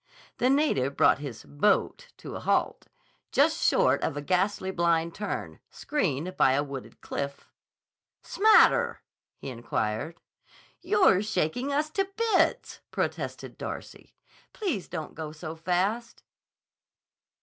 [0.39, 2.87] The native brought his "boat" to a halt,
[3.31, 7.47] just short of a ghastly blind turn, screened by a wooded cliff.
[8.25, 9.03] "S' matter?"
[9.37, 10.19] he inquired.
[10.81, 14.15] "You're shaking us to bits," protested Darcy.
[14.53, 16.23] "Please don't go so fast."